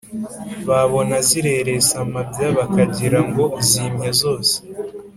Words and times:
babona 0.67 1.15
zireresa 1.27 1.93
amabya 2.03 2.47
bakagira 2.57 3.19
ngo 3.29 3.43
zimya 3.67 4.11
zose 4.21 4.55